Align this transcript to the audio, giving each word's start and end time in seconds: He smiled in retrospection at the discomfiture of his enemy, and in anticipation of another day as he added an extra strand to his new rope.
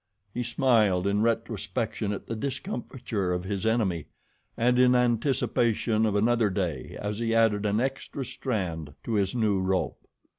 He 0.33 0.41
smiled 0.41 1.05
in 1.05 1.21
retrospection 1.21 2.11
at 2.11 2.25
the 2.25 2.35
discomfiture 2.35 3.31
of 3.31 3.43
his 3.43 3.67
enemy, 3.67 4.07
and 4.57 4.79
in 4.79 4.95
anticipation 4.95 6.07
of 6.07 6.15
another 6.15 6.49
day 6.49 6.97
as 6.99 7.19
he 7.19 7.35
added 7.35 7.67
an 7.67 7.79
extra 7.79 8.25
strand 8.25 8.95
to 9.03 9.13
his 9.13 9.35
new 9.35 9.59
rope. 9.59 10.01